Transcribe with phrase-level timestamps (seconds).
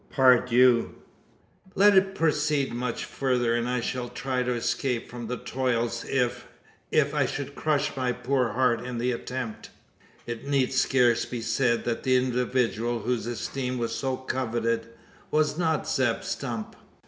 [0.09, 0.95] Par dieu!
[1.75, 6.47] Let it proceed much further, and I shall try to escape from the toils if
[6.91, 9.69] if I should crush my poor heart in the attempt!"
[10.25, 14.89] It need scarce be said that the individual, whose esteem was so coveted,
[15.29, 16.75] was not Zeb Stump.